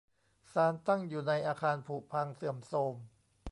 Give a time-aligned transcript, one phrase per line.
[0.53, 2.95] ศาลตั้งอยู่ในอาคารผุพังเสื่อมโทรม